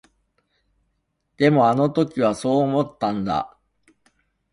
[1.37, 3.55] でも、あの時はそう思ったんだ。